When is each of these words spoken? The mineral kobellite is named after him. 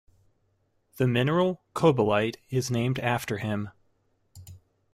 The 0.97 1.05
mineral 1.07 1.61
kobellite 1.75 2.37
is 2.49 2.71
named 2.71 2.97
after 2.97 3.37
him. 3.37 3.69